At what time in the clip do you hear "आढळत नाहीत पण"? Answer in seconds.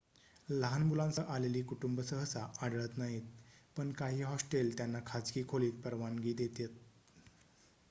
2.61-3.91